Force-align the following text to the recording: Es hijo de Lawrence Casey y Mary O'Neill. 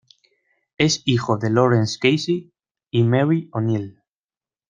Es 0.79 1.03
hijo 1.05 1.37
de 1.37 1.51
Lawrence 1.51 1.99
Casey 1.99 2.51
y 2.89 3.03
Mary 3.03 3.49
O'Neill. 3.53 4.01